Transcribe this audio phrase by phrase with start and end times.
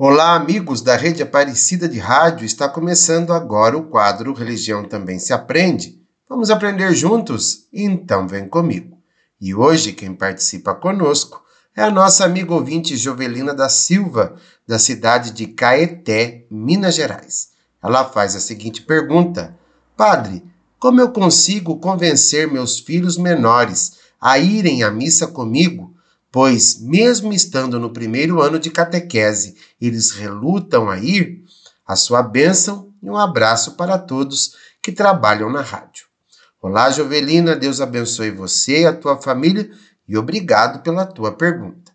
[0.00, 2.46] Olá, amigos da Rede Aparecida de Rádio.
[2.46, 6.00] Está começando agora o quadro Religião Também Se Aprende.
[6.28, 7.66] Vamos aprender juntos?
[7.72, 8.96] Então vem comigo.
[9.40, 11.42] E hoje quem participa conosco
[11.74, 17.48] é a nossa amiga ouvinte Jovelina da Silva, da cidade de Caeté, Minas Gerais.
[17.82, 19.58] Ela faz a seguinte pergunta:
[19.96, 20.44] Padre,
[20.78, 25.87] como eu consigo convencer meus filhos menores a irem à missa comigo
[26.30, 31.42] pois, mesmo estando no primeiro ano de catequese, eles relutam a ir,
[31.86, 36.06] a sua bênção e um abraço para todos que trabalham na rádio.
[36.60, 39.70] Olá, Jovelina, Deus abençoe você e a tua família
[40.06, 41.92] e obrigado pela tua pergunta.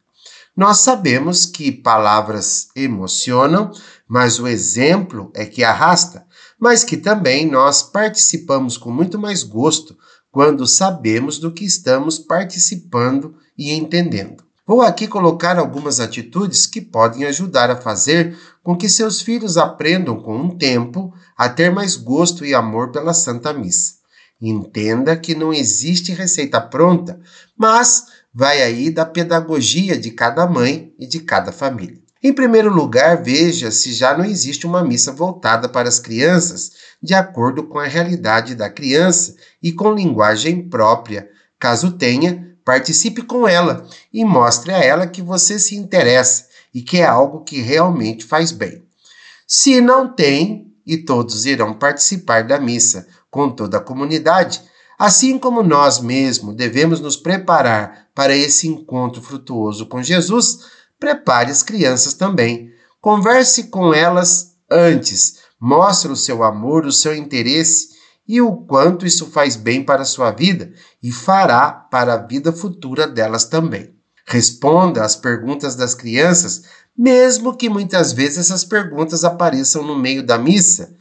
[0.55, 3.71] Nós sabemos que palavras emocionam,
[4.07, 6.25] mas o exemplo é que arrasta,
[6.59, 9.97] mas que também nós participamos com muito mais gosto
[10.33, 14.43] quando sabemos do que estamos participando e entendendo.
[14.65, 20.19] Vou aqui colocar algumas atitudes que podem ajudar a fazer com que seus filhos aprendam
[20.19, 23.93] com um tempo a ter mais gosto e amor pela Santa Missa.
[24.41, 27.19] Entenda que não existe receita pronta,
[27.55, 32.01] mas vai aí da pedagogia de cada mãe e de cada família.
[32.23, 36.71] Em primeiro lugar, veja se já não existe uma missa voltada para as crianças,
[37.03, 41.29] de acordo com a realidade da criança e com linguagem própria.
[41.59, 46.99] Caso tenha, Participe com ela e mostre a ela que você se interessa e que
[46.99, 48.81] é algo que realmente faz bem.
[49.45, 54.61] Se não tem, e todos irão participar da missa com toda a comunidade,
[54.97, 60.65] assim como nós mesmos devemos nos preparar para esse encontro frutuoso com Jesus,
[60.99, 62.71] prepare as crianças também.
[63.01, 67.91] Converse com elas antes, mostre o seu amor, o seu interesse
[68.27, 72.51] e o quanto isso faz bem para a sua vida e fará para a vida
[72.51, 73.95] futura delas também.
[74.25, 76.63] Responda às perguntas das crianças,
[76.97, 80.97] mesmo que muitas vezes essas perguntas apareçam no meio da missa.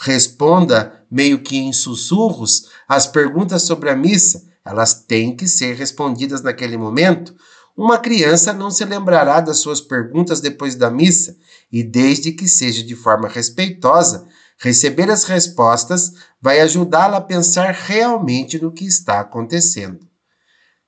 [0.00, 6.42] Responda meio que em sussurros as perguntas sobre a missa, elas têm que ser respondidas
[6.42, 7.34] naquele momento.
[7.78, 11.36] Uma criança não se lembrará das suas perguntas depois da missa,
[11.72, 14.26] e desde que seja de forma respeitosa,
[14.60, 16.12] Receber as respostas
[16.42, 20.00] vai ajudá-la a pensar realmente no que está acontecendo.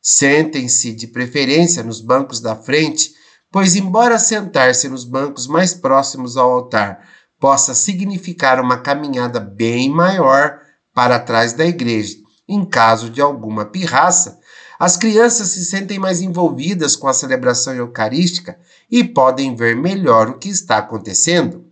[0.02, 3.12] Sentem-se de preferência nos bancos da frente,
[3.50, 7.08] pois, embora sentar-se nos bancos mais próximos ao altar
[7.38, 10.58] possa significar uma caminhada bem maior
[10.92, 12.16] para trás da igreja,
[12.48, 14.39] em caso de alguma pirraça,
[14.80, 18.58] as crianças se sentem mais envolvidas com a celebração eucarística
[18.90, 21.66] e podem ver melhor o que está acontecendo.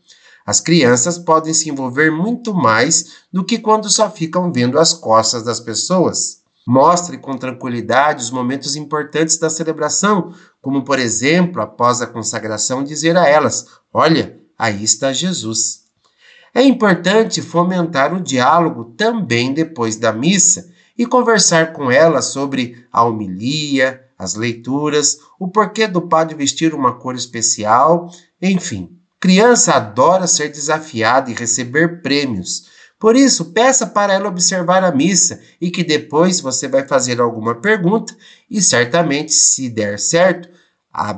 [0.44, 5.42] As crianças podem se envolver muito mais do que quando só ficam vendo as costas
[5.42, 6.42] das pessoas.
[6.66, 13.16] Mostre com tranquilidade os momentos importantes da celebração, como, por exemplo, após a consagração, dizer
[13.16, 15.84] a elas: Olha, aí está Jesus.
[16.54, 23.04] É importante fomentar o diálogo também depois da missa e conversar com elas sobre a
[23.04, 28.10] homilia, as leituras, o porquê do padre vestir uma cor especial,
[28.42, 28.98] enfim.
[29.20, 32.66] Criança adora ser desafiada e receber prêmios.
[32.98, 37.54] Por isso, peça para ela observar a missa e que depois você vai fazer alguma
[37.54, 38.14] pergunta
[38.50, 40.48] e certamente, se der certo,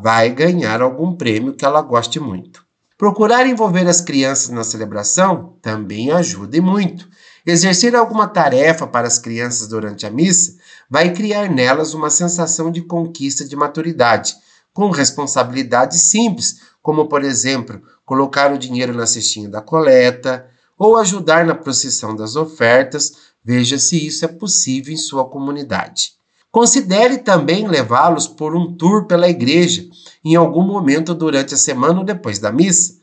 [0.02, 2.64] vai ganhar algum prêmio que ela goste muito.
[2.98, 7.08] Procurar envolver as crianças na celebração também ajuda e muito.
[7.46, 10.56] Exercer alguma tarefa para as crianças durante a missa
[10.88, 14.34] vai criar nelas uma sensação de conquista de maturidade,
[14.72, 20.46] com responsabilidades simples, como, por exemplo, colocar o dinheiro na cestinha da coleta
[20.78, 23.12] ou ajudar na procissão das ofertas,
[23.44, 26.12] veja se isso é possível em sua comunidade.
[26.50, 29.86] Considere também levá-los por um tour pela igreja,
[30.24, 32.99] em algum momento durante a semana ou depois da missa.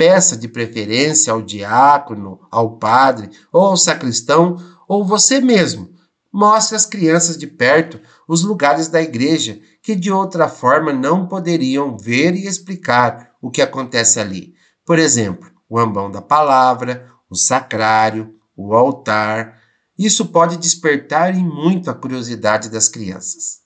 [0.00, 4.56] Peça de preferência ao diácono, ao padre ou ao sacristão
[4.88, 5.90] ou você mesmo.
[6.32, 11.98] Mostre às crianças de perto os lugares da igreja que de outra forma não poderiam
[11.98, 14.54] ver e explicar o que acontece ali.
[14.86, 19.60] Por exemplo, o ambão da palavra, o sacrário, o altar.
[19.98, 23.58] Isso pode despertar em muito a curiosidade das crianças.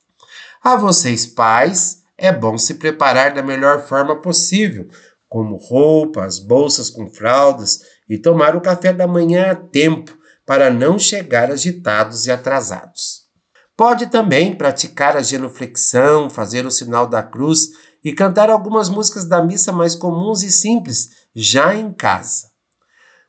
[0.60, 4.88] A vocês, pais, é bom se preparar da melhor forma possível,
[5.34, 10.16] como roupas, bolsas com fraldas e tomar o café da manhã a tempo
[10.46, 13.24] para não chegar agitados e atrasados.
[13.76, 17.70] Pode também praticar a genuflexão, fazer o sinal da cruz
[18.04, 22.50] e cantar algumas músicas da missa mais comuns e simples já em casa.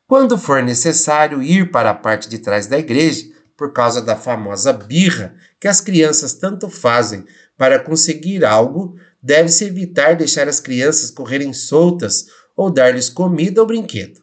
[0.05, 3.25] Quando for necessário ir para a parte de trás da igreja,
[3.57, 7.25] por causa da famosa birra que as crianças tanto fazem
[7.57, 12.25] para conseguir algo, deve-se evitar deixar as crianças correrem soltas
[12.55, 14.21] ou dar-lhes comida ou brinquedo.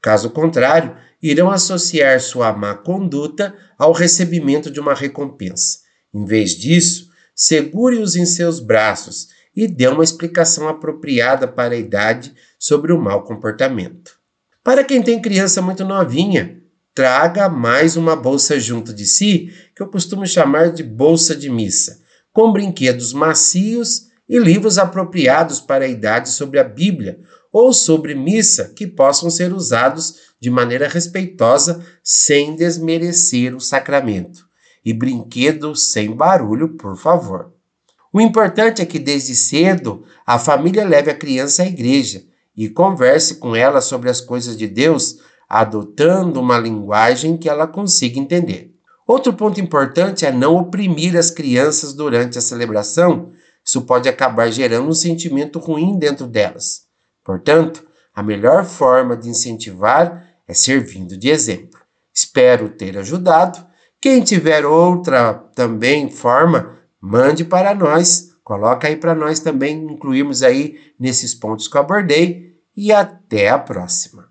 [0.00, 5.78] Caso contrário, irão associar sua má conduta ao recebimento de uma recompensa.
[6.12, 12.34] Em vez disso, segure-os em seus braços e dê uma explicação apropriada para a idade
[12.58, 14.18] sobre o mau comportamento.
[14.64, 16.61] Para quem tem criança muito novinha,
[16.94, 22.00] traga mais uma bolsa junto de si, que eu costumo chamar de bolsa de missa,
[22.32, 27.20] com brinquedos macios e livros apropriados para a idade sobre a Bíblia
[27.52, 34.46] ou sobre missa que possam ser usados de maneira respeitosa sem desmerecer o sacramento.
[34.84, 37.52] E brinquedos sem barulho, por favor.
[38.12, 42.24] O importante é que desde cedo a família leve a criança à igreja
[42.56, 45.18] e converse com ela sobre as coisas de Deus,
[45.52, 48.74] adotando uma linguagem que ela consiga entender.
[49.06, 53.32] Outro ponto importante é não oprimir as crianças durante a celebração.
[53.62, 56.86] Isso pode acabar gerando um sentimento ruim dentro delas.
[57.22, 61.78] Portanto, a melhor forma de incentivar é servindo de exemplo.
[62.14, 63.62] Espero ter ajudado.
[64.00, 68.32] Quem tiver outra também forma, mande para nós.
[68.42, 73.58] Coloca aí para nós também incluirmos aí nesses pontos que eu abordei e até a
[73.58, 74.30] próxima.